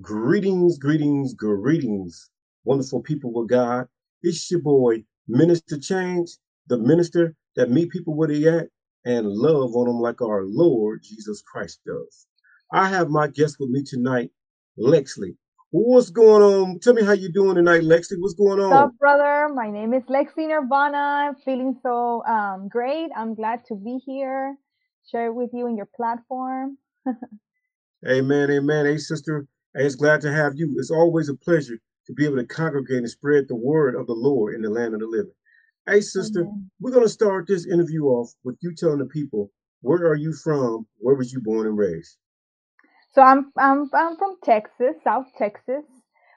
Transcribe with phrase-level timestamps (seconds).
[0.00, 2.30] Greetings, greetings, greetings,
[2.64, 3.88] wonderful people with God.
[4.22, 6.30] It's your boy, Minister Change,
[6.68, 8.68] the minister that meet people where they at
[9.04, 12.26] and love on them like our Lord Jesus Christ does.
[12.72, 14.30] I have my guest with me tonight,
[14.78, 15.36] Lexly.
[15.72, 16.78] What's going on?
[16.78, 18.16] Tell me how you doing tonight, Lexly.
[18.18, 18.70] What's going on?
[18.70, 19.48] What's up, brother?
[19.54, 20.96] My name is Lexi Nirvana.
[21.28, 23.10] I'm feeling so um, great.
[23.14, 24.56] I'm glad to be here,
[25.10, 26.78] share with you in your platform.
[28.08, 28.86] amen, amen.
[28.86, 30.74] Hey, sister, it's glad to have you.
[30.78, 34.12] It's always a pleasure to be able to congregate and spread the word of the
[34.12, 35.32] Lord in the land of the living.
[35.86, 36.70] Hey, sister, Amen.
[36.80, 40.32] we're going to start this interview off with you telling the people where are you
[40.32, 40.86] from?
[40.98, 42.16] Where was you born and raised?
[43.14, 45.84] So I'm I'm I'm from Texas, South Texas.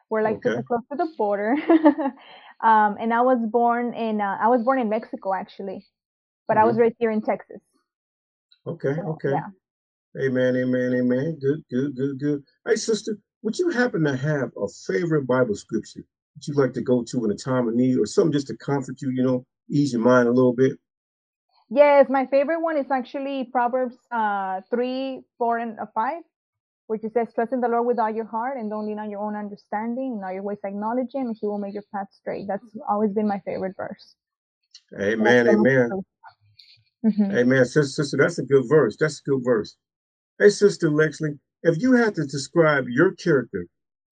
[0.10, 0.62] We're like okay.
[0.68, 1.56] close to the border.
[2.64, 5.86] um, and I was born in uh, I was born in Mexico actually,
[6.48, 6.64] but mm-hmm.
[6.64, 6.82] I was mm-hmm.
[6.82, 7.62] raised here in Texas.
[8.68, 9.30] Okay, so, okay.
[9.30, 10.26] Yeah.
[10.26, 11.38] Amen, amen, amen.
[11.40, 12.44] Good, good, good, good.
[12.66, 16.02] Hey, sister, would you happen to have a favorite Bible scripture
[16.36, 18.58] that you'd like to go to in a time of need or something just to
[18.58, 20.80] comfort you, you know, ease your mind a little bit?
[21.70, 26.24] Yes, my favorite one is actually Proverbs uh, 3, 4, and uh, 5,
[26.88, 29.12] which it says, Trust in the Lord with all your heart and don't lean on
[29.12, 30.18] your own understanding.
[30.18, 32.48] In all your ways acknowledge Him, and He will make your path straight.
[32.48, 34.16] That's always been my favorite verse.
[35.00, 35.92] Amen, amen.
[37.06, 37.32] Mm-hmm.
[37.32, 37.66] Amen.
[37.66, 38.98] Sister, sister, that's a good verse.
[39.00, 39.76] That's a good verse.
[40.40, 43.66] Hey, Sister Lexly, if you had to describe your character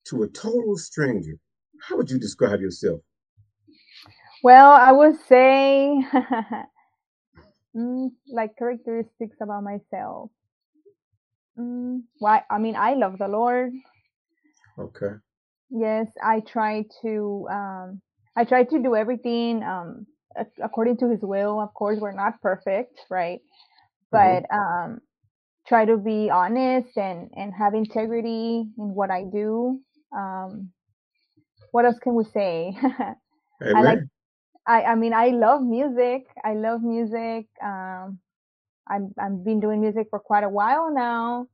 [0.05, 1.37] to a total stranger,
[1.79, 2.99] how would you describe yourself?
[4.43, 6.03] Well, I would say
[7.75, 10.31] mm, like characteristics about myself.
[11.57, 12.41] Mm, why?
[12.49, 13.71] I mean, I love the Lord.
[14.79, 15.13] Okay.
[15.69, 17.47] Yes, I try to.
[17.51, 18.01] Um,
[18.35, 20.07] I try to do everything um,
[20.61, 21.61] according to His will.
[21.61, 23.39] Of course, we're not perfect, right?
[23.39, 24.09] Mm-hmm.
[24.11, 24.91] But mm-hmm.
[24.91, 25.01] um,
[25.67, 29.79] try to be honest and and have integrity in what I do.
[30.15, 30.71] Um,
[31.71, 32.75] what else can we say?
[33.73, 33.99] I like.
[34.67, 36.23] I I mean I love music.
[36.43, 37.47] I love music.
[37.63, 38.19] Um,
[38.89, 41.47] I'm I've been doing music for quite a while now,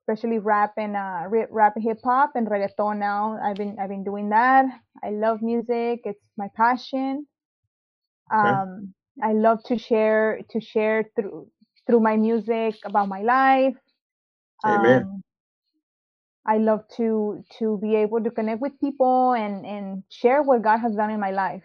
[0.00, 2.98] especially rap and uh, rap hip hop and reggaeton.
[2.98, 4.66] Now I've been I've been doing that.
[5.02, 6.00] I love music.
[6.04, 7.26] It's my passion.
[8.32, 8.94] Um.
[9.22, 11.48] I love to share to share through
[11.90, 13.74] through my music about my life.
[14.64, 15.02] Amen.
[15.02, 15.24] Um,
[16.46, 20.78] I love to to be able to connect with people and and share what God
[20.78, 21.64] has done in my life.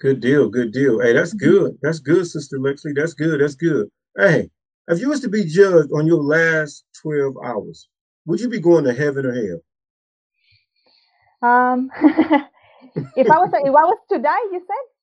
[0.00, 1.00] Good deal, good deal.
[1.00, 1.50] Hey, that's mm-hmm.
[1.50, 1.78] good.
[1.82, 2.94] That's good, Sister Lexly.
[2.94, 3.40] That's good.
[3.40, 3.88] That's good.
[4.16, 4.50] Hey,
[4.88, 7.88] if you was to be judged on your last twelve hours,
[8.26, 9.60] would you be going to heaven or hell?
[11.40, 11.90] Um,
[13.16, 14.84] if I was if I was to die, you said.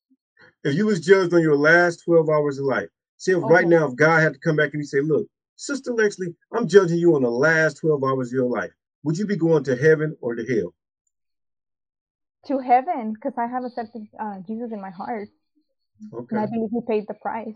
[0.65, 3.53] If you was judged on your last twelve hours of life, See, if okay.
[3.53, 6.67] right now, if God had to come back and he say, look, Sister Lexly, I'm
[6.67, 8.71] judging you on the last 12 hours of your life.
[9.03, 10.73] Would you be going to heaven or to hell?
[12.47, 15.29] To heaven, because I have accepted uh, Jesus in my heart.
[16.13, 16.35] Okay.
[16.35, 17.55] And I believe he paid the price.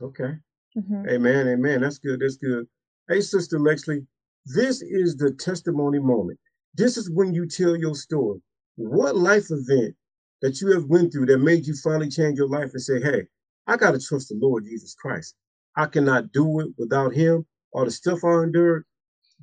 [0.00, 0.34] Okay.
[0.76, 1.08] Mm-hmm.
[1.08, 1.48] Amen.
[1.48, 1.80] Amen.
[1.82, 2.20] That's good.
[2.20, 2.66] That's good.
[3.08, 4.04] Hey, Sister Lexly,
[4.46, 6.38] this is the testimony moment.
[6.74, 8.40] This is when you tell your story.
[8.76, 9.94] What life event
[10.40, 13.22] that you have went through that made you finally change your life and say, hey,
[13.66, 15.34] I got to trust the Lord Jesus Christ.
[15.76, 17.46] I cannot do it without him.
[17.72, 18.84] All the stuff I endured,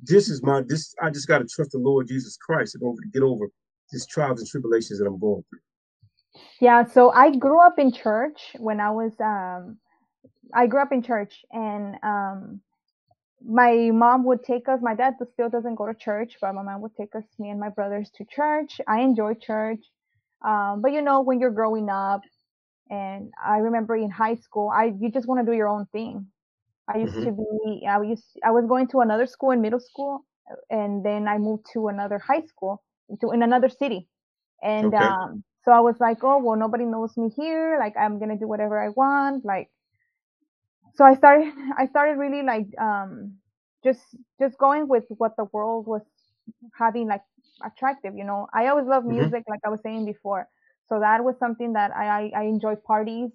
[0.02, 3.00] this is my, this, I just got to trust the Lord Jesus Christ in order
[3.02, 3.50] to get over
[3.90, 5.58] these trials and tribulations that I'm going through.
[6.60, 6.84] Yeah.
[6.86, 9.78] So I grew up in church when I was, um,
[10.54, 12.60] I grew up in church and, um,
[13.42, 16.82] my mom would take us, my dad still doesn't go to church, but my mom
[16.82, 18.80] would take us, me and my brothers to church.
[18.86, 19.80] I enjoy church.
[20.44, 22.20] Um, but you know, when you're growing up,
[22.90, 26.26] and I remember in high school, I you just want to do your own thing.
[26.92, 27.24] I used mm-hmm.
[27.24, 30.24] to be I used I was going to another school in middle school,
[30.70, 32.82] and then I moved to another high school
[33.20, 34.08] to in another city,
[34.62, 35.04] and okay.
[35.04, 37.76] um, so I was like, oh well, nobody knows me here.
[37.78, 39.44] Like I'm gonna do whatever I want.
[39.44, 39.70] Like,
[40.94, 43.36] so I started I started really like um
[43.84, 44.02] just
[44.40, 46.02] just going with what the world was
[46.74, 47.22] having like
[47.64, 48.16] attractive.
[48.16, 49.20] You know, I always loved mm-hmm.
[49.20, 50.48] music, like I was saying before.
[50.90, 53.30] So that was something that I, I, I enjoy parties.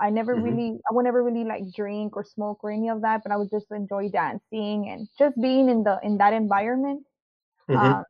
[0.00, 0.44] I never mm-hmm.
[0.44, 3.36] really, I would never really like drink or smoke or any of that, but I
[3.36, 7.04] would just enjoy dancing and just being in the, in that environment.
[7.68, 7.84] Mm-hmm.
[7.84, 8.04] Um,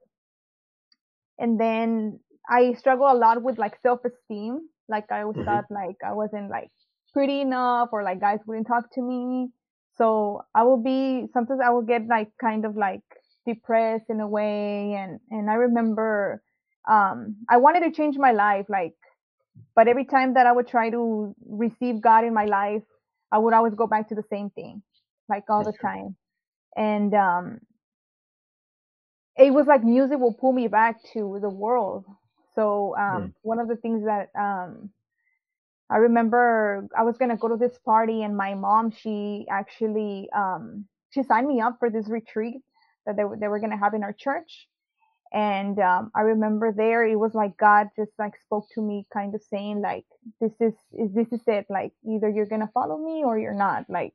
[1.39, 4.61] and then I struggle a lot with like self-esteem.
[4.89, 5.47] Like I always mm-hmm.
[5.47, 6.69] thought like I wasn't like
[7.15, 9.49] pretty enough or like guys wouldn't talk to me.
[9.97, 13.03] So I will be, sometimes I will get like kind of like
[13.47, 14.95] depressed in a way.
[14.95, 16.43] And, and I remember,
[16.89, 18.95] um, I wanted to change my life, like,
[19.75, 22.83] but every time that I would try to receive God in my life,
[23.31, 24.83] I would always go back to the same thing,
[25.29, 26.17] like all the time.
[26.77, 27.61] And um,
[29.37, 32.05] it was like music will pull me back to the world.
[32.55, 33.33] So um, mm.
[33.43, 34.91] one of the things that um,
[35.91, 40.87] I remember, I was gonna go to this party, and my mom, she actually um,
[41.11, 42.63] she signed me up for this retreat
[43.07, 44.69] that they, they were gonna have in our church.
[45.33, 49.35] And um, I remember there, it was like God just like spoke to me, kind
[49.35, 50.05] of saying like,
[50.41, 51.67] "This is, is this is it.
[51.71, 53.87] Like either you're gonna follow me or you're not.
[53.89, 54.15] Like,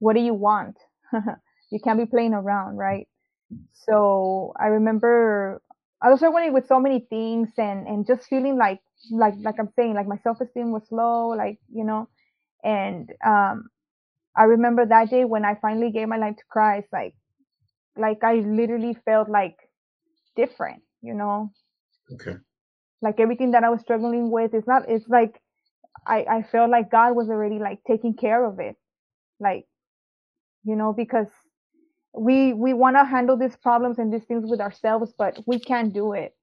[0.00, 0.76] what do you want?
[1.70, 3.08] you can't be playing around, right?"
[3.72, 5.62] So I remember
[6.02, 8.80] I was struggling with so many things and and just feeling like
[9.10, 12.08] like like I'm saying like my self esteem was low, like you know,
[12.64, 13.68] and um,
[14.36, 17.14] I remember that day when I finally gave my life to Christ, like
[17.96, 19.56] like I literally felt like
[20.36, 21.50] different, you know.
[22.12, 22.36] Okay.
[23.02, 24.88] Like everything that I was struggling with, it's not.
[24.88, 25.40] It's like
[26.06, 28.76] I I felt like God was already like taking care of it,
[29.40, 29.66] like
[30.64, 31.28] you know because
[32.16, 35.92] we we want to handle these problems and these things with ourselves but we can't
[35.92, 36.34] do it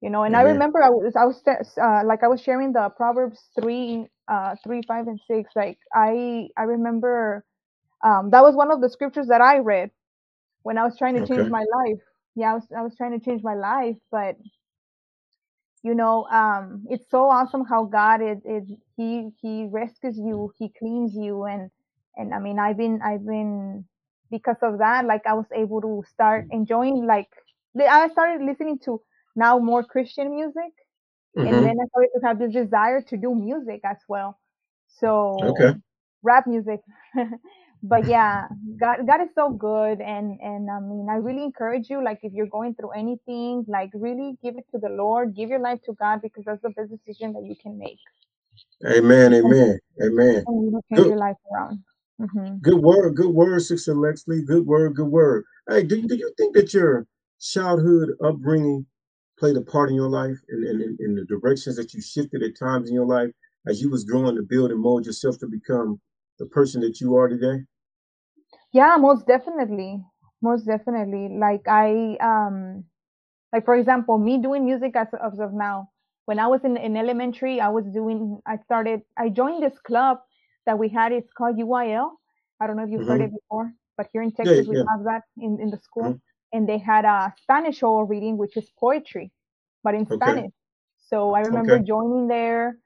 [0.00, 0.46] you know and mm-hmm.
[0.46, 1.42] i remember i was i was
[1.80, 6.48] uh, like i was sharing the proverbs 3 uh 3 5 and 6 like i
[6.56, 7.44] i remember
[8.04, 9.90] um that was one of the scriptures that i read
[10.62, 11.36] when i was trying to okay.
[11.36, 12.02] change my life
[12.34, 14.36] yeah i was i was trying to change my life but
[15.82, 20.70] you know um it's so awesome how god is is he he rescues you he
[20.78, 21.70] cleans you and
[22.16, 23.84] and i mean i've been i've been
[24.32, 27.28] because of that, like I was able to start enjoying like
[27.78, 29.00] I started listening to
[29.36, 30.72] now more Christian music,
[31.36, 31.46] mm-hmm.
[31.46, 34.40] and then I started to have this desire to do music as well.
[34.88, 35.74] So okay.
[36.24, 36.80] rap music.
[37.82, 38.46] but yeah,
[38.80, 42.32] God God is so good and and I mean I really encourage you like if
[42.32, 45.92] you're going through anything, like really give it to the Lord, give your life to
[45.94, 47.98] God because that's the best decision that you can make.
[48.86, 50.44] Amen, amen, amen.
[50.46, 51.82] And you change your life around.
[52.20, 52.58] Mm-hmm.
[52.58, 54.44] Good word, good word, Sister Lexly.
[54.46, 55.44] Good word, good word.
[55.68, 57.06] Hey, do, do you think that your
[57.40, 58.86] childhood upbringing
[59.38, 62.42] played a part in your life and in, in, in, the directions that you shifted
[62.42, 63.30] at times in your life
[63.66, 66.00] as you was growing to build and mold yourself to become
[66.38, 67.64] the person that you are today?
[68.72, 70.02] Yeah, most definitely.
[70.40, 71.28] Most definitely.
[71.38, 72.84] Like I um
[73.52, 75.88] like for example, me doing music as, as of now.
[76.24, 80.18] When I was in, in elementary, I was doing I started I joined this club
[80.66, 81.12] that we had.
[81.12, 82.10] It's called UIL.
[82.60, 83.10] I don't know if you've mm-hmm.
[83.10, 86.04] heard it before, but here in Texas yeah, we have that in, in the school.
[86.04, 86.56] Mm-hmm.
[86.56, 89.32] And they had a Spanish oral reading, which is poetry,
[89.82, 90.16] but in okay.
[90.16, 90.52] Spanish.
[91.08, 91.84] So I remember okay.
[91.84, 92.78] joining there.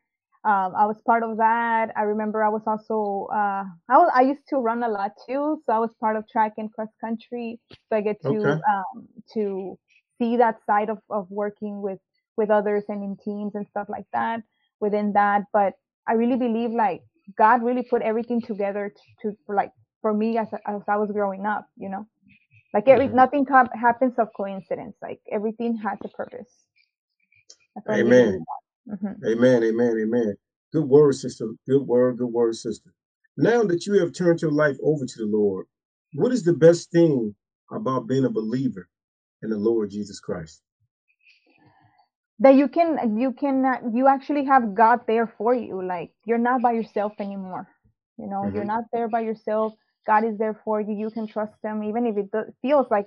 [0.46, 1.90] Um, I was part of that.
[1.96, 5.60] I remember I was also uh, I was I used to run a lot too,
[5.66, 7.58] so I was part of track and cross country.
[7.88, 8.50] So I get to okay.
[8.50, 9.76] um, to
[10.18, 11.98] see that side of, of working with
[12.36, 14.42] with others and in teams and stuff like that
[14.78, 15.42] within that.
[15.52, 15.74] But
[16.06, 17.02] I really believe like
[17.36, 21.44] God really put everything together to, to like for me as, as I was growing
[21.44, 22.06] up, you know,
[22.72, 23.16] like every mm-hmm.
[23.16, 24.94] nothing com- happens of coincidence.
[25.02, 26.52] Like everything has a purpose.
[27.90, 28.44] Amen.
[28.88, 29.26] Mm-hmm.
[29.26, 29.64] Amen.
[29.64, 29.98] Amen.
[30.02, 30.36] Amen.
[30.72, 31.48] Good word, sister.
[31.66, 32.18] Good word.
[32.18, 32.92] Good word, sister.
[33.36, 35.66] Now that you have turned your life over to the Lord,
[36.14, 37.34] what is the best thing
[37.70, 38.88] about being a believer
[39.42, 40.62] in the Lord Jesus Christ?
[42.38, 46.60] that you can you can you actually have god there for you like you're not
[46.60, 47.66] by yourself anymore
[48.18, 48.54] you know mm-hmm.
[48.54, 49.72] you're not there by yourself
[50.06, 52.28] god is there for you you can trust him even if it
[52.60, 53.06] feels like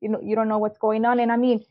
[0.00, 1.64] you know you don't know what's going on and i mean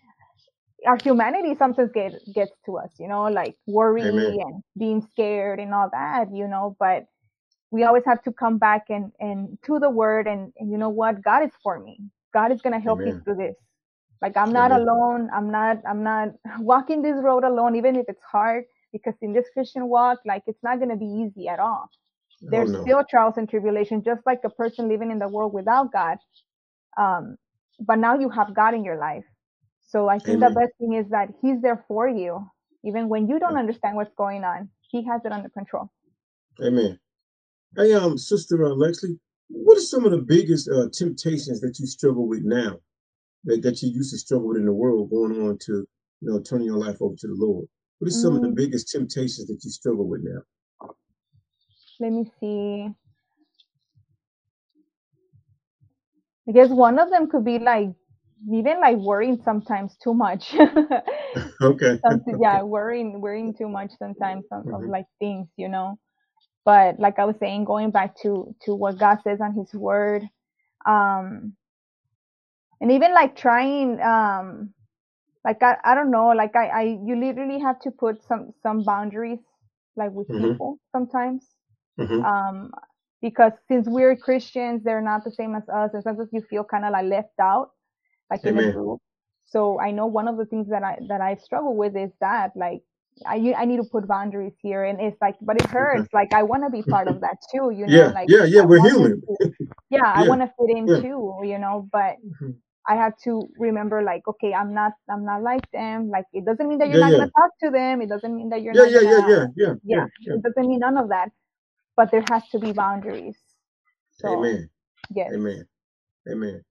[0.86, 4.38] our humanity sometimes get, gets to us you know like worry Amen.
[4.46, 7.06] and being scared and all that you know but
[7.72, 10.90] we always have to come back and and to the word and, and you know
[10.90, 12.00] what god is for me
[12.34, 13.06] god is going to help Amen.
[13.06, 13.56] me through this
[14.22, 15.30] like I'm not alone.
[15.34, 19.48] I'm not I'm not walking this road alone, even if it's hard, because in this
[19.54, 21.90] Christian walk, like it's not gonna be easy at all.
[22.44, 22.84] Oh, There's oh, no.
[22.84, 26.18] still trials and tribulation, just like a person living in the world without God.
[26.98, 27.38] Um,
[27.80, 29.26] but now you have God in your life.
[29.88, 30.54] So I think Amen.
[30.54, 32.50] the best thing is that He's there for you,
[32.84, 34.70] even when you don't understand what's going on.
[34.92, 35.92] He has it under control.
[36.64, 37.00] Amen.
[37.76, 39.18] Hey, um, Sister uh, Lexly,
[39.50, 42.80] what are some of the biggest uh, temptations that you struggle with now?
[43.46, 45.88] that, that you used to struggle with in the world going on to,
[46.22, 47.68] you know, turning your life over to the Lord?
[48.00, 48.38] What are some mm.
[48.38, 48.56] of the mm.
[48.56, 50.42] biggest temptations that you struggle with now?
[52.00, 52.90] Let me see.
[56.48, 57.90] I guess one of them could be like
[58.52, 60.54] even like worrying sometimes too much.
[61.62, 62.00] okay.
[62.40, 64.74] yeah, worrying worrying too much sometimes of, mm-hmm.
[64.76, 65.98] of like things, you know.
[66.64, 70.24] But like I was saying, going back to to what God says on His Word,
[70.86, 71.54] um,
[72.82, 74.74] and even like trying um
[75.44, 78.84] like I, I don't know like I, I you literally have to put some some
[78.84, 79.40] boundaries
[79.96, 80.52] like with mm-hmm.
[80.52, 81.48] people sometimes
[82.00, 82.24] mm-hmm.
[82.24, 82.72] um
[83.22, 86.84] because since we're christians they're not the same as us and sometimes you feel kind
[86.84, 87.70] of like left out
[88.32, 88.64] like Amen.
[88.64, 89.02] in a group
[89.46, 92.52] So I know one of the things that I that I struggle with is that
[92.56, 92.82] like
[93.26, 96.10] I I need to put boundaries here, and it's like, but it hurts.
[96.14, 97.96] Like I want to be part of that too, you know.
[97.98, 98.64] Yeah, like yeah, yeah.
[98.66, 99.22] We're human.
[99.22, 99.52] To,
[99.90, 101.00] yeah, yeah, I want to fit in yeah.
[101.02, 101.88] too, you know.
[101.92, 102.52] But mm-hmm.
[102.88, 106.10] I have to remember, like, okay, I'm not, I'm not like them.
[106.10, 108.02] Like, it doesn't mean that you're yeah, not gonna talk to them.
[108.02, 108.92] It doesn't mean that you're yeah, not.
[108.92, 111.30] Yeah, gonna, yeah, yeah, yeah, yeah, It doesn't mean none of that.
[111.96, 113.38] But there has to be boundaries.
[114.12, 114.70] So, Amen.
[115.16, 115.32] Yes.
[115.34, 115.66] Amen.
[116.30, 116.62] Amen.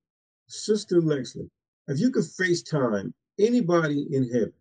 [0.47, 1.49] Sister Lexly,
[1.89, 4.53] if you could FaceTime anybody in heaven,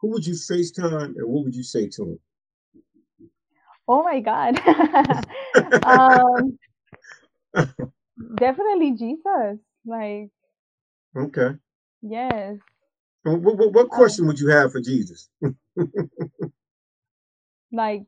[0.00, 2.18] who would you FaceTime and what would you say to him?
[3.86, 4.58] Oh my God.
[5.84, 6.58] um,
[8.36, 9.58] definitely Jesus.
[9.84, 10.30] Like,
[11.16, 11.56] okay.
[12.02, 12.56] Yes.
[13.22, 15.28] What, what, what question um, would you have for Jesus?
[17.72, 18.04] like,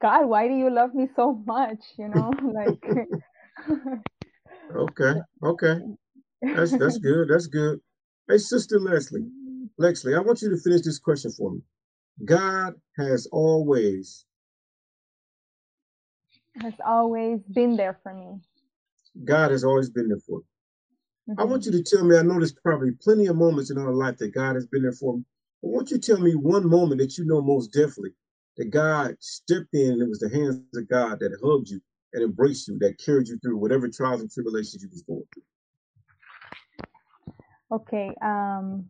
[0.00, 1.80] God, why do you love me so much?
[1.98, 2.84] You know, like.
[4.74, 5.14] okay.
[5.42, 5.80] Okay.
[6.42, 7.28] That's that's good.
[7.28, 7.80] That's good.
[8.28, 9.26] Hey, Sister Leslie.
[9.78, 11.60] Lexly, I want you to finish this question for me.
[12.24, 14.24] God has always
[16.60, 18.40] has always been there for me.
[19.24, 20.44] God has always been there for me.
[21.30, 21.40] Mm-hmm.
[21.40, 23.92] I want you to tell me, I know there's probably plenty of moments in our
[23.92, 25.24] life that God has been there for me.
[25.62, 28.12] But won't you tell me one moment that you know most definitely
[28.56, 31.80] that God stepped in and it was the hands of God that hugged you
[32.16, 35.42] and embraced you, that carried you through whatever trials and tribulations you was going through?
[37.70, 38.14] Okay.
[38.20, 38.86] Um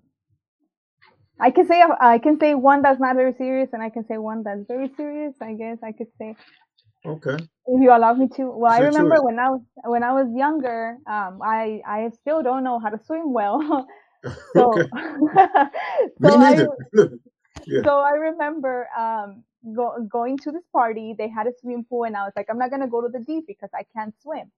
[1.39, 4.17] I can say I can say one that's not very serious, and I can say
[4.17, 5.35] one that's very serious.
[5.43, 6.35] I guess I could say.
[7.05, 7.37] Okay.
[7.67, 8.51] If you allow me to.
[8.51, 10.97] Well, I remember when I was when I was younger.
[11.07, 13.87] Um, I I still don't know how to swim well.
[14.55, 14.73] so,
[16.23, 16.41] so.
[16.41, 16.67] I,
[17.67, 17.83] yeah.
[17.85, 21.15] So I remember um go, going to this party.
[21.17, 23.25] They had a swimming pool, and I was like, I'm not gonna go to the
[23.25, 24.51] deep because I can't swim.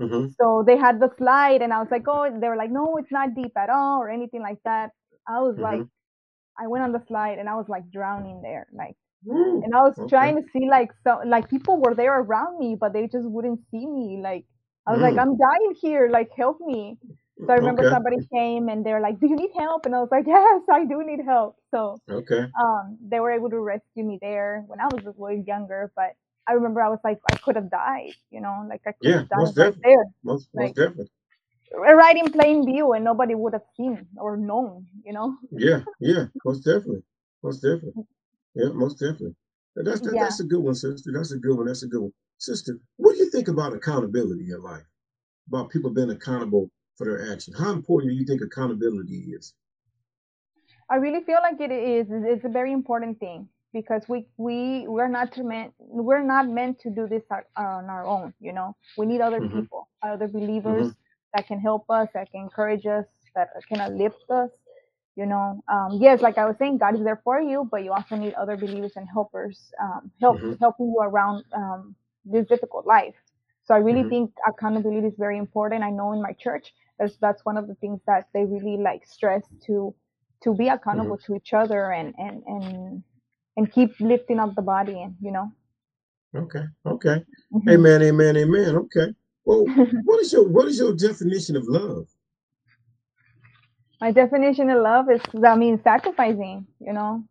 [0.00, 0.28] Mm-hmm.
[0.40, 3.10] So they had the slide, and I was like, oh, they were like, no, it's
[3.10, 4.90] not deep at all, or anything like that.
[5.26, 5.62] I was mm-hmm.
[5.62, 5.82] like,
[6.58, 8.96] I went on the slide and I was like drowning there, like,
[9.28, 10.08] Ooh, and I was okay.
[10.08, 13.60] trying to see like so like people were there around me, but they just wouldn't
[13.70, 14.20] see me.
[14.22, 14.44] Like
[14.86, 15.02] I was mm.
[15.02, 16.96] like, I'm dying here, like help me.
[17.46, 17.94] So I remember okay.
[17.94, 20.84] somebody came and they're like, "Do you need help?" And I was like, "Yes, I
[20.84, 24.88] do need help." So okay, um, they were able to rescue me there when I
[24.88, 25.92] was a little younger.
[25.94, 26.14] But
[26.46, 29.20] I remember I was like, I could have died, you know, like I could yeah,
[29.20, 31.10] have died most right there, most, like, most definitely
[31.72, 35.36] right in plain view and nobody would have seen or known, you know?
[35.52, 37.02] Yeah, yeah, most definitely.
[37.42, 38.04] Most definitely.
[38.54, 39.34] Yeah, most definitely.
[39.76, 40.24] That's that, yeah.
[40.24, 41.12] that's a good one, sister.
[41.14, 41.66] That's a good one.
[41.66, 42.12] That's a good one.
[42.38, 44.82] Sister, what do you think about accountability in life?
[45.48, 47.54] About people being accountable for their action.
[47.54, 49.54] How important do you think accountability is?
[50.90, 52.08] I really feel like it is.
[52.10, 56.90] It's a very important thing because we we we're not meant we're not meant to
[56.90, 57.22] do this
[57.56, 58.34] on our own.
[58.40, 59.60] You know, we need other mm-hmm.
[59.60, 64.24] people, other believers, mm-hmm that can help us, that can encourage us, that can uplift
[64.30, 64.50] us.
[65.16, 67.92] You know, um, yes, like I was saying, God is there for you, but you
[67.92, 70.52] also need other believers and helpers, um, help mm-hmm.
[70.60, 73.14] helping you around um, this difficult life.
[73.68, 74.08] So I really mm-hmm.
[74.08, 75.84] think accountability is very important.
[75.84, 79.04] I know in my church, that's that's one of the things that they really like
[79.06, 79.94] stress to
[80.42, 81.34] to be accountable mm-hmm.
[81.34, 83.02] to each other and and and
[83.58, 85.52] and keep lifting up the body and you know.
[86.34, 86.64] Okay.
[86.86, 87.22] Okay.
[87.52, 87.68] Mm-hmm.
[87.68, 88.02] Amen.
[88.02, 88.36] Amen.
[88.38, 88.76] Amen.
[88.76, 89.12] Okay.
[89.44, 89.66] Well,
[90.04, 92.06] what is your what is your definition of love?
[94.00, 97.22] My definition of love is I mean sacrificing, you know.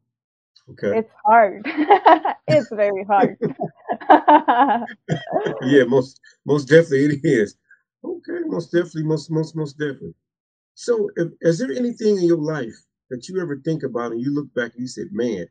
[0.70, 1.00] Okay.
[1.00, 1.64] It's hard.
[2.48, 3.38] it's very hard.
[5.62, 7.56] yeah, most most definitely it is.
[8.04, 10.16] Okay, most definitely, most most most definitely.
[10.76, 12.76] So, if, is there anything in your life
[13.10, 15.48] that you ever think about and you look back and you said, "Man,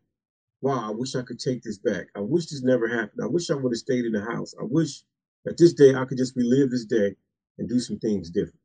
[0.60, 2.06] wow, I wish I could take this back.
[2.16, 3.20] I wish this never happened.
[3.22, 4.54] I wish I would have stayed in the house.
[4.60, 5.02] I wish
[5.46, 7.14] at this day, I could just relive this day
[7.58, 8.58] and do some things different.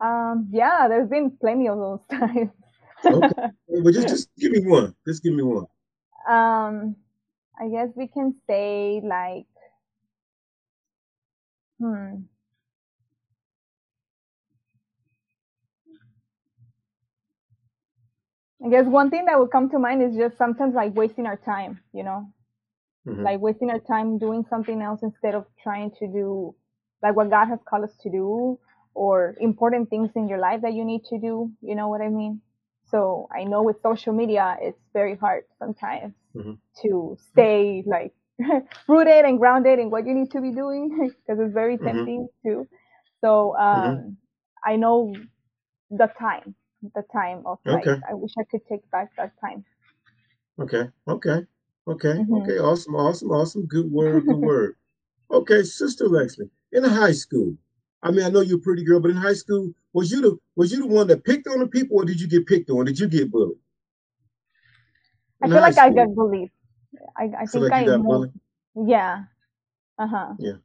[0.00, 2.50] Um, yeah, there's been plenty of those times.
[3.06, 3.34] okay,
[3.82, 4.94] but just just give me one.
[5.06, 5.66] Just give me one.
[6.28, 6.96] Um,
[7.58, 9.46] I guess we can say like,
[11.80, 12.22] hmm.
[18.64, 21.36] I guess one thing that would come to mind is just sometimes like wasting our
[21.36, 22.32] time, you know,
[23.06, 23.22] mm-hmm.
[23.22, 26.54] like wasting our time doing something else instead of trying to do
[27.02, 28.58] like what God has called us to do
[28.94, 31.52] or important things in your life that you need to do.
[31.60, 32.40] You know what I mean?
[32.90, 36.52] So I know with social media, it's very hard sometimes mm-hmm.
[36.82, 38.12] to stay like
[38.88, 41.86] rooted and grounded in what you need to be doing because it's very mm-hmm.
[41.86, 42.48] tempting mm-hmm.
[42.48, 42.68] too.
[43.20, 44.08] So um, mm-hmm.
[44.64, 45.14] I know
[45.90, 46.54] the time,
[46.94, 47.86] the time of like.
[47.86, 49.64] I wish I could take back that time.
[50.58, 50.88] Okay.
[51.08, 51.46] Okay.
[51.88, 52.08] Okay.
[52.08, 52.34] Mm-hmm.
[52.34, 52.58] Okay.
[52.58, 52.94] Awesome.
[52.94, 53.30] Awesome.
[53.30, 53.66] Awesome.
[53.66, 54.26] Good word.
[54.26, 54.76] Good word.
[55.30, 57.56] Okay, Sister Lexly, in high school,
[58.02, 60.38] I mean, I know you're a pretty girl, but in high school, was you the
[60.54, 62.84] was you the one that picked on the people, or did you get picked on?
[62.84, 63.58] Did you get bullied?
[65.42, 65.78] I feel like?
[65.78, 66.50] I got bullied.
[67.16, 68.32] I, I think like I moved,
[68.74, 69.24] Yeah.
[69.98, 70.34] Uh huh.
[70.38, 70.56] Yeah.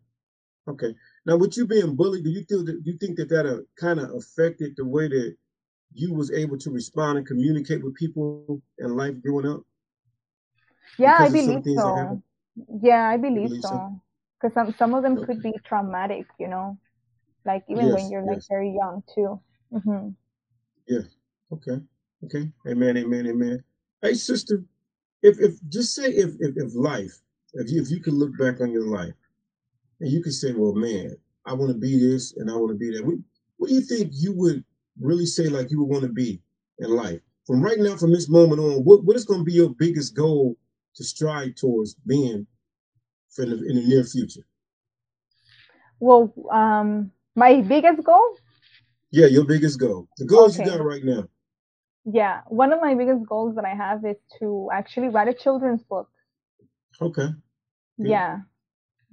[0.67, 0.95] Okay.
[1.25, 3.99] Now, with you being bullied, do you feel that you think that that uh, kind
[3.99, 5.35] of affected the way that
[5.93, 9.61] you was able to respond and communicate with people in life growing up?
[10.97, 12.21] Yeah, I believe so.
[12.81, 14.01] Yeah, I believe, believe so.
[14.39, 15.25] Because some some of them okay.
[15.25, 16.77] could be traumatic, you know,
[17.45, 18.47] like even yes, when you're like yes.
[18.49, 19.39] very young too.
[19.73, 20.09] Mm-hmm.
[20.87, 21.05] Yeah.
[21.51, 21.81] Okay.
[22.25, 22.51] Okay.
[22.67, 22.97] Amen.
[22.97, 23.27] Amen.
[23.27, 23.63] Amen.
[24.01, 24.63] Hey, sister,
[25.21, 27.19] if if just say if if, if life,
[27.53, 29.13] if you if you can look back on your life,
[30.01, 31.15] and you can say, well, man,
[31.45, 33.05] I want to be this and I want to be that.
[33.05, 33.15] What,
[33.57, 34.63] what do you think you would
[34.99, 36.41] really say like you would want to be
[36.79, 37.19] in life?
[37.45, 40.15] From right now, from this moment on, what, what is going to be your biggest
[40.15, 40.57] goal
[40.95, 42.45] to strive towards being
[43.29, 44.41] for the, in the near future?
[45.99, 48.37] Well, um, my biggest goal?
[49.11, 50.07] Yeah, your biggest goal.
[50.17, 50.69] The goals okay.
[50.69, 51.27] you got right now.
[52.05, 55.83] Yeah, one of my biggest goals that I have is to actually write a children's
[55.83, 56.09] book.
[57.01, 57.27] Okay.
[58.01, 58.09] Good.
[58.09, 58.39] Yeah.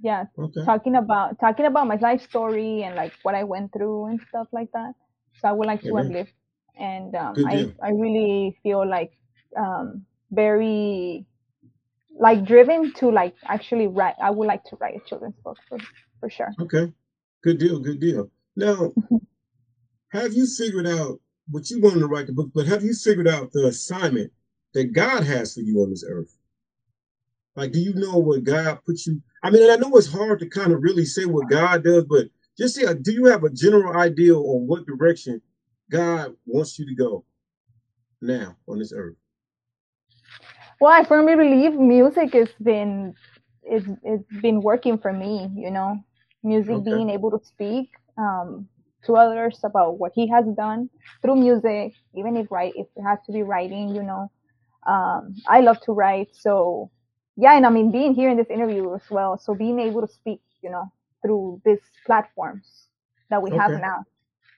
[0.01, 0.25] Yeah.
[0.37, 0.61] Okay.
[0.65, 4.47] Talking about talking about my life story and like what I went through and stuff
[4.53, 4.93] like that.
[5.41, 6.33] So I would like to uplift
[6.77, 9.13] and um, I I really feel like
[9.57, 11.25] um, very
[12.19, 14.15] like driven to like actually write.
[14.21, 15.79] I would like to write a children's book for
[16.19, 16.55] for sure.
[16.59, 16.93] Okay,
[17.43, 18.29] good deal, good deal.
[18.55, 18.95] Now,
[20.09, 21.19] have you figured out
[21.49, 22.49] what you wanted to write the book?
[22.53, 24.31] But have you figured out the assignment
[24.73, 26.35] that God has for you on this earth?
[27.55, 29.21] Like, do you know what God put you?
[29.43, 32.27] I mean, I know it's hard to kind of really say what God does, but
[32.57, 35.41] just say, do you have a general idea on what direction
[35.89, 37.25] God wants you to go
[38.21, 39.15] now on this earth?
[40.79, 43.13] Well, I firmly believe music has been
[43.63, 45.49] it's it's been working for me.
[45.55, 46.03] You know,
[46.43, 46.91] music okay.
[46.91, 48.67] being able to speak um,
[49.05, 50.89] to others about what He has done
[51.21, 53.89] through music, even if write if it has to be writing.
[53.89, 54.31] You know,
[54.85, 56.91] um, I love to write, so
[57.35, 59.37] yeah, and I mean being here in this interview as well.
[59.37, 62.87] So being able to speak, you know, through these platforms
[63.29, 63.59] that we okay.
[63.59, 64.03] have now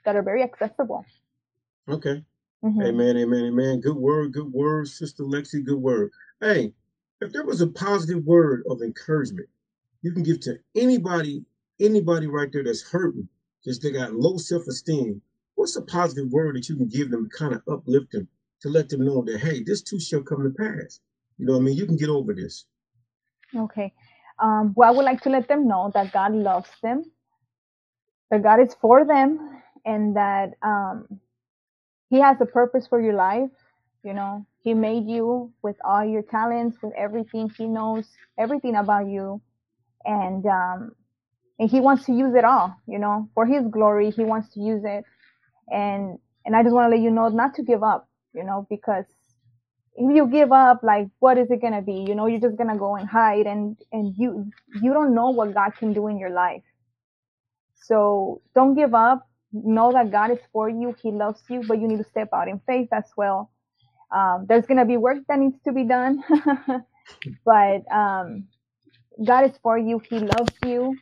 [0.05, 1.05] that are very accessible.
[1.89, 2.23] Okay.
[2.63, 2.81] Mm-hmm.
[2.81, 3.81] Amen, amen, amen.
[3.81, 6.11] Good word, good word, Sister Lexi, good word.
[6.39, 6.73] Hey,
[7.19, 9.49] if there was a positive word of encouragement
[10.01, 11.43] you can give to anybody,
[11.79, 13.27] anybody right there that's hurting,
[13.63, 15.21] just they got low self-esteem,
[15.55, 18.27] what's a positive word that you can give them to kind of uplift them,
[18.61, 20.99] to let them know that, hey, this too shall come to pass.
[21.37, 21.77] You know what I mean?
[21.77, 22.65] You can get over this.
[23.55, 23.93] Okay.
[24.39, 27.03] Um, well, I would like to let them know that God loves them,
[28.31, 31.19] that God is for them, and that um,
[32.09, 33.51] He has a purpose for your life.
[34.03, 37.51] You know, He made you with all your talents, with everything.
[37.55, 38.07] He knows
[38.39, 39.41] everything about you,
[40.05, 40.95] and um,
[41.61, 42.75] and He wants to use it all.
[42.87, 45.05] You know, for His glory, He wants to use it,
[45.71, 48.09] and and I just want to let you know not to give up.
[48.33, 49.05] You know, because
[49.95, 52.05] if you give up like what is it going to be?
[52.07, 55.29] You know you're just going to go and hide and and you you don't know
[55.31, 56.63] what god can do in your life.
[57.75, 59.27] So don't give up.
[59.53, 60.95] Know that god is for you.
[61.03, 63.51] He loves you but you need to step out in faith as well.
[64.11, 66.23] Um, there's going to be work that needs to be done.
[67.45, 68.47] But um,
[69.25, 69.99] god is for you.
[70.09, 70.95] He loves you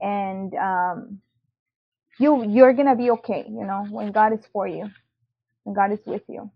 [0.00, 1.20] and um,
[2.18, 4.90] you you're to be okay you know when god is for you
[5.64, 6.50] and god is with you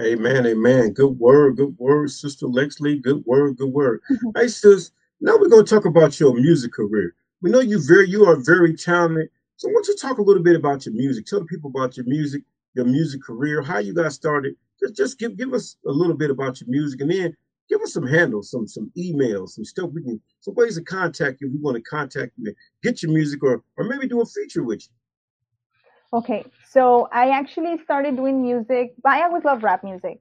[0.00, 0.94] Amen, amen.
[0.94, 3.00] Good word, good word, Sister Lexly.
[3.00, 4.00] Good word, good word.
[4.10, 4.30] Mm-hmm.
[4.34, 7.14] Hey, sis, now we're to talk about your music career.
[7.42, 9.28] We know you very, you are very talented.
[9.56, 11.26] So, why don't you talk a little bit about your music?
[11.26, 12.42] Tell the people about your music,
[12.74, 14.54] your music career, how you got started.
[14.80, 17.36] Just, just give give us a little bit about your music, and then
[17.68, 21.40] give us some handles, some some emails, some stuff we can, some ways to contact
[21.40, 21.48] you.
[21.48, 24.62] If we want to contact you, get your music, or or maybe do a feature
[24.62, 26.18] with you.
[26.18, 30.20] Okay, so I actually started doing music, but I always loved rap music.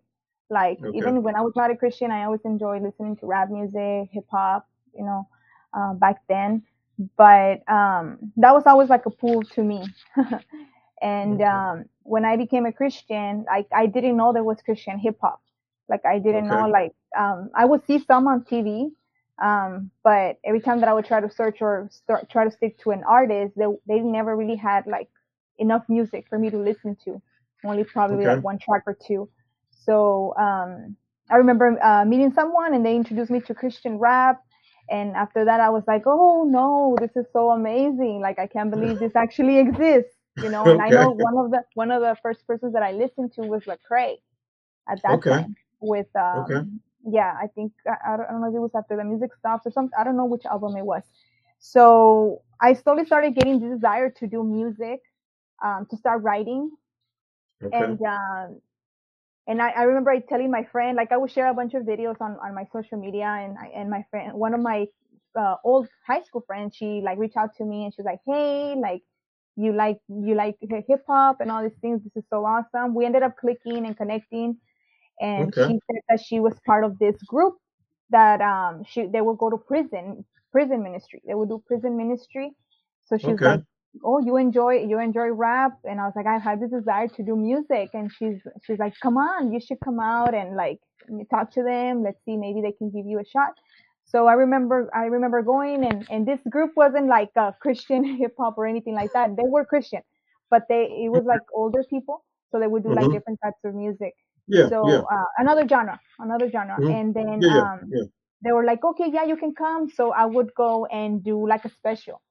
[0.49, 0.97] Like okay.
[0.97, 4.25] even when I was not a Christian, I always enjoyed listening to rap music, hip
[4.31, 5.27] hop, you know,
[5.73, 6.63] uh, back then.
[7.17, 9.85] But um, that was always like a pool to me.
[11.01, 11.43] and okay.
[11.43, 15.41] um, when I became a Christian, like I didn't know there was Christian hip hop.
[15.89, 16.55] Like I didn't okay.
[16.55, 18.91] know like um, I would see some on TV,
[19.41, 22.79] um, but every time that I would try to search or start, try to stick
[22.83, 25.09] to an artist, they they never really had like
[25.57, 27.21] enough music for me to listen to,
[27.65, 28.35] only probably okay.
[28.35, 29.29] like one track or two.
[29.85, 30.95] So um,
[31.29, 34.41] I remember uh, meeting someone and they introduced me to Christian rap.
[34.89, 38.19] And after that, I was like, oh no, this is so amazing.
[38.21, 40.63] Like, I can't believe this actually exists, you know?
[40.65, 40.97] And okay.
[40.97, 43.63] I know one of the, one of the first persons that I listened to was
[43.63, 44.17] Lecrae
[44.89, 45.29] at that okay.
[45.29, 49.03] time with, um, yeah, I think, I, I, don't know if it was after the
[49.03, 49.97] music stops or something.
[49.97, 51.03] I don't know which album it was.
[51.59, 55.01] So I slowly started getting the desire to do music,
[55.63, 56.71] um, to start writing,
[57.63, 57.77] okay.
[57.77, 58.47] and uh,
[59.47, 62.19] and I, I remember telling my friend like I would share a bunch of videos
[62.19, 64.87] on, on my social media, and I, and my friend, one of my
[65.35, 68.75] uh, old high school friends, she like reached out to me and she's like, hey,
[68.77, 69.01] like
[69.55, 72.01] you like you like hip hop and all these things.
[72.03, 72.95] This is so awesome.
[72.95, 74.57] We ended up clicking and connecting,
[75.19, 75.73] and okay.
[75.73, 77.55] she said that she was part of this group
[78.09, 81.21] that um she they would go to prison prison ministry.
[81.25, 82.51] They would do prison ministry.
[83.05, 83.45] So she's okay.
[83.45, 83.63] like,
[84.03, 87.23] "Oh, you enjoy you enjoy rap?" And I was like, "I have this desire to
[87.23, 90.79] do music." And she's she's like, "Come on, you should come out and like
[91.29, 92.03] talk to them.
[92.03, 93.53] Let's see, maybe they can give you a shot."
[94.05, 98.35] So I remember I remember going and and this group wasn't like a Christian hip
[98.37, 99.35] hop or anything like that.
[99.35, 100.01] They were Christian,
[100.49, 103.03] but they it was like older people, so they would do mm-hmm.
[103.03, 104.13] like different types of music.
[104.51, 104.69] Yeah.
[104.69, 104.99] So yeah.
[104.99, 106.91] Uh, another genre, another genre, mm-hmm.
[106.91, 108.03] and then yeah, um, yeah
[108.43, 109.89] they were like, okay, yeah, you can come.
[109.89, 112.21] So I would go and do like a special.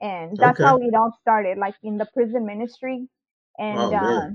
[0.00, 0.68] And that's okay.
[0.68, 3.08] how it all started, like in the prison ministry.
[3.58, 4.28] And oh, uh,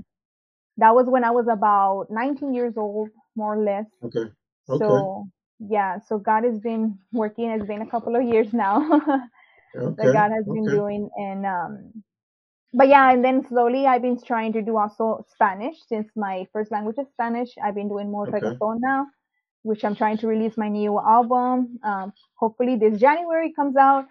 [0.78, 3.86] that was when I was about 19 years old, more or less.
[4.02, 4.30] Okay.
[4.68, 4.78] okay.
[4.78, 5.28] So
[5.60, 7.50] yeah, so God has been working.
[7.50, 8.82] It's been a couple of years now
[9.76, 9.94] okay.
[10.02, 11.08] that God has been doing.
[11.16, 12.02] And um,
[12.72, 16.70] but yeah, and then slowly I've been trying to do also Spanish since my first
[16.70, 17.50] language is Spanish.
[17.62, 18.40] I've been doing more okay.
[18.40, 19.06] reggaeton now
[19.62, 21.78] which I'm trying to release my new album.
[21.82, 24.06] Um, hopefully this January comes out.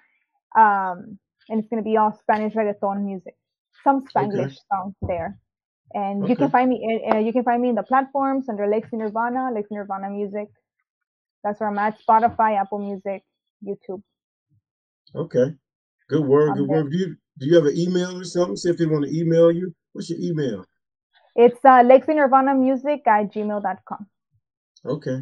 [0.58, 1.20] Um,
[1.50, 3.36] and it's going to be all Spanish reggaeton music,
[3.84, 4.56] some Spanglish okay.
[4.72, 5.38] songs there.
[5.94, 6.32] And okay.
[6.32, 9.52] you can find me, uh, you can find me in the platforms under Lexi Nirvana,
[9.54, 10.48] Lexi Nirvana Music.
[11.44, 11.98] That's where I'm at.
[12.00, 13.24] Spotify, Apple Music,
[13.66, 14.02] YouTube.
[15.14, 15.56] Okay.
[16.08, 16.56] Good work.
[16.56, 16.92] good work.
[16.92, 18.56] Do you, do you have an email or something?
[18.56, 19.74] See if they want to email you.
[19.94, 20.66] What's your email?
[21.36, 24.06] It's uh, Lexi Nirvana Music at gmail.com.
[24.86, 25.22] Okay.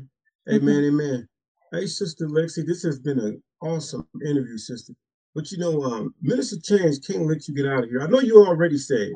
[0.50, 1.02] Amen, mm-hmm.
[1.02, 1.30] amen.
[1.72, 4.94] Hey, Sister Lexi, this has been an awesome interview, sister.
[5.36, 8.02] But you know, um, Minister Change can't let you get out of here.
[8.02, 9.12] I know you already said,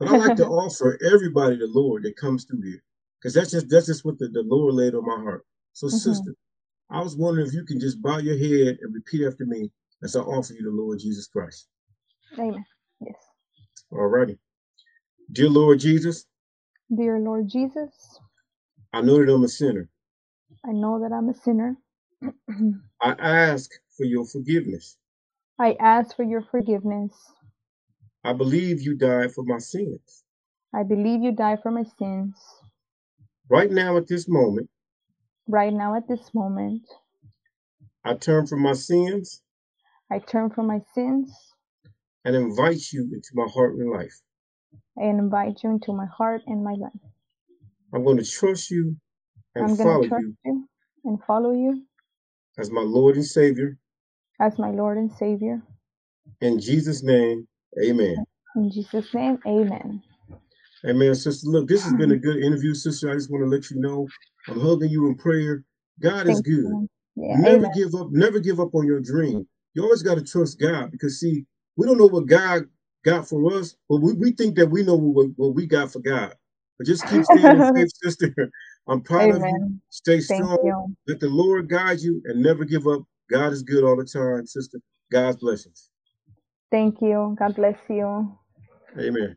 [0.00, 2.82] but I like to offer everybody the Lord that comes through here.
[3.20, 5.46] Because that's just that's just what the, the Lord laid on my heart.
[5.72, 5.96] So, mm-hmm.
[5.96, 6.34] sister,
[6.90, 9.70] I was wondering if you can just bow your head and repeat after me
[10.02, 11.68] as I offer you the Lord Jesus Christ.
[12.38, 12.64] Amen.
[13.00, 13.16] Yes.
[13.92, 14.38] All righty.
[15.32, 16.26] Dear Lord Jesus.
[16.94, 18.20] Dear Lord Jesus.
[18.92, 19.88] I know that I'm a sinner.
[20.66, 21.76] I know that I'm a sinner.
[23.00, 24.96] I ask for your forgiveness.
[25.58, 27.12] I ask for your forgiveness.
[28.24, 30.24] I believe you died for my sins.
[30.74, 32.34] I believe you died for my sins.
[33.48, 34.68] Right now, at this moment.
[35.46, 36.82] Right now, at this moment.
[38.04, 39.42] I turn from my sins.
[40.10, 41.32] I turn from my sins.
[42.24, 44.20] And invite you into my heart and life.
[44.98, 46.92] I invite you into my heart and my life.
[47.92, 48.96] I'm going to trust you
[49.54, 50.68] and I'm follow trust you, you
[51.04, 51.82] and follow you
[52.58, 53.76] as my Lord and Savior.
[54.40, 55.62] As my Lord and Savior.
[56.40, 57.46] In Jesus' name,
[57.82, 58.24] amen.
[58.56, 60.02] In Jesus' name, amen.
[60.86, 61.48] Amen, sister.
[61.48, 63.10] Look, this has been a good interview, sister.
[63.10, 64.06] I just want to let you know
[64.48, 65.64] I'm hugging you in prayer.
[66.00, 66.88] God Thank is good.
[67.16, 67.72] Yeah, never amen.
[67.74, 69.46] give up, never give up on your dream.
[69.74, 72.64] You always got to trust God because see, we don't know what God
[73.04, 76.00] got for us, but we, we think that we know what, what we got for
[76.00, 76.34] God.
[76.78, 77.24] But just keep
[77.74, 78.34] faith, sister.
[78.88, 79.36] I'm proud Amen.
[79.36, 79.80] of you.
[79.90, 80.58] Stay strong.
[80.62, 80.96] You.
[81.06, 83.02] Let the Lord guide you and never give up.
[83.30, 84.78] God is good all the time, sister.
[85.12, 85.90] God's blessings.
[86.70, 87.36] Thank you.
[87.38, 88.36] God bless you.
[88.98, 89.36] Amen.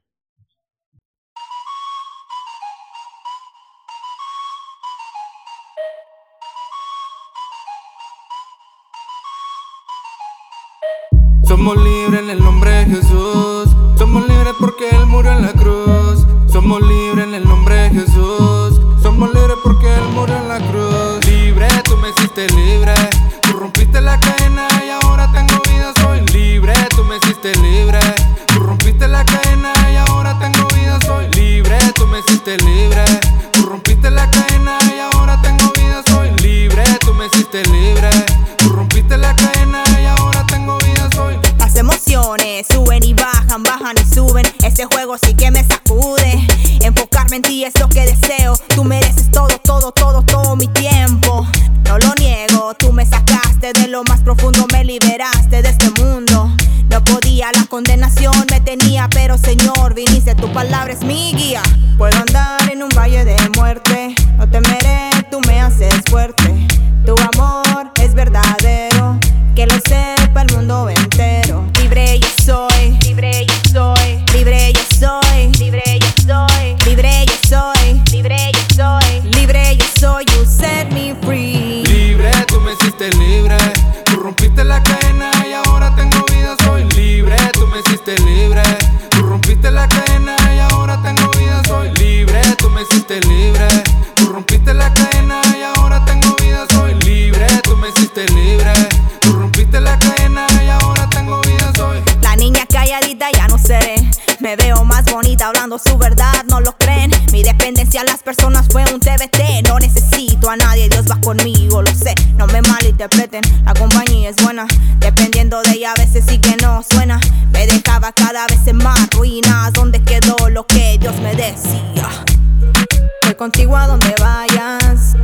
[123.47, 125.15] Contigo a donde vayas.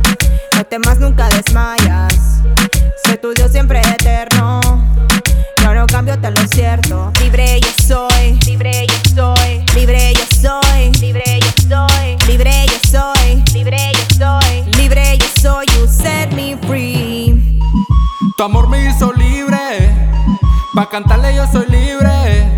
[0.56, 2.40] No temas, nunca desmayas.
[3.04, 4.62] Soy tu Dios siempre eterno.
[5.62, 7.12] Yo no cambio, te lo cierto.
[7.20, 13.44] Libre yo soy, libre yo soy, libre yo soy, libre yo soy, libre yo soy,
[13.52, 15.66] libre yo soy, libre yo soy.
[15.76, 17.60] You set me free.
[18.38, 19.94] Tu amor me hizo libre.
[20.74, 22.48] Pa' cantarle yo soy libre.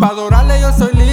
[0.00, 1.05] Pa' adorarle yo soy libre.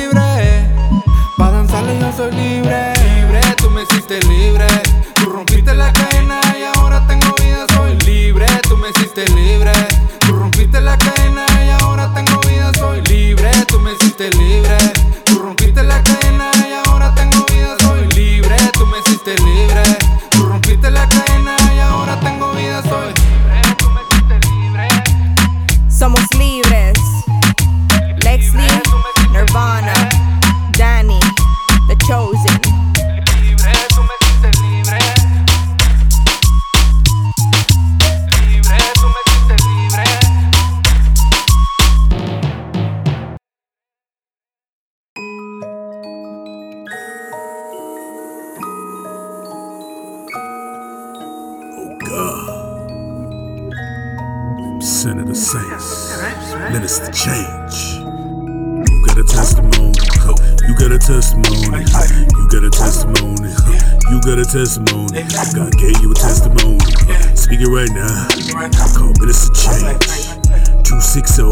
[29.33, 29.93] Nirvana,
[30.73, 31.19] Danny,
[31.87, 32.61] The Chosen.
[33.33, 34.53] Libre, libre tú me hiciste
[61.03, 61.83] testimony.
[61.83, 63.51] You got a testimony.
[64.09, 65.23] You got a testimony.
[65.51, 66.79] God gave you a testimony.
[67.35, 68.27] Speak it right now.
[68.95, 69.99] Call Minister Change.
[70.87, 71.43] 260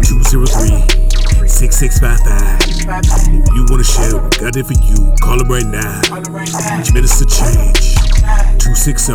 [0.00, 0.80] 203
[1.44, 2.88] 6655.
[2.88, 6.00] If you want to share what God did for you, call him right now.
[6.96, 8.00] Minister Change.
[8.64, 9.12] 260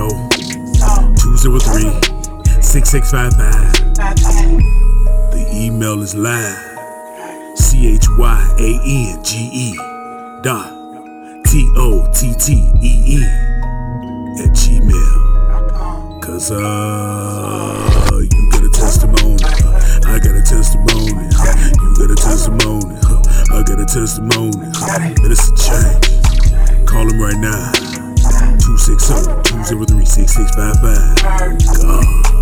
[1.18, 1.90] 203
[2.62, 3.98] 6655.
[5.34, 6.73] The email is live.
[7.84, 9.76] C H Y A N G E
[10.42, 10.72] dot
[11.46, 13.24] T O T T E E
[14.40, 16.22] at Gmail.
[16.22, 19.44] Cause uh you got a testimony.
[20.06, 21.28] I got a testimony.
[21.82, 22.96] You got a testimony.
[23.52, 24.64] I got a testimony.
[25.22, 26.88] And it's a change.
[26.88, 27.72] Call him right now.
[28.64, 31.84] 260 203 6655.
[31.84, 32.33] God.